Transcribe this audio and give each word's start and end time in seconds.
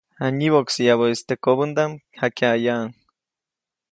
Janyiboʼksäyabäʼis 0.19 1.21
teʼ 1.27 1.41
kobändaʼm, 1.43 1.91
jakyaʼyaʼuŋ. 2.19 2.91